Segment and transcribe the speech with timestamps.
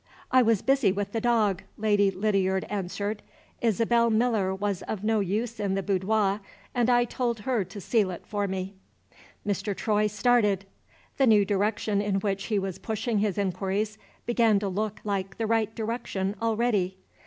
[0.31, 3.21] "I was busy with the dog," Lady Lydiard answered.
[3.61, 6.39] "Isabel Miller was of no use in the boudoir,
[6.73, 8.73] and I told her to seal it for me."
[9.45, 9.77] Mr.
[9.77, 10.65] Troy started.
[11.17, 15.45] The new direction in which he was pushing his inquiries began to look like the
[15.45, 16.97] right direction already.